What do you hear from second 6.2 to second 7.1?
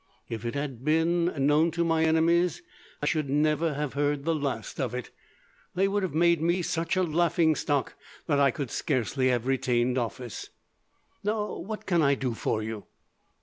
me such a